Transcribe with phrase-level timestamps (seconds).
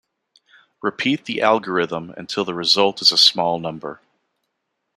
[0.81, 4.01] Repeat the algorithm until the result is a small number.